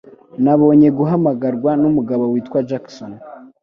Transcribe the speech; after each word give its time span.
Nabonye 0.43 0.87
guhamagarwa 0.97 1.71
numugabo 1.81 2.23
witwa 2.33 2.59
Jackson. 2.69 3.11